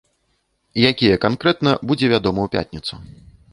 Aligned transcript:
Якія 0.91 1.19
канкрэтна, 1.27 1.71
будзе 1.91 2.11
вядома 2.17 2.39
ў 2.43 2.49
пятніцу. 2.59 2.93